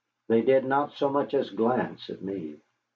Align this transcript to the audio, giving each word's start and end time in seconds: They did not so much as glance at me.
They 0.29 0.41
did 0.41 0.65
not 0.65 0.93
so 0.95 1.09
much 1.09 1.35
as 1.35 1.51
glance 1.51 2.09
at 2.09 2.23
me. 2.23 2.55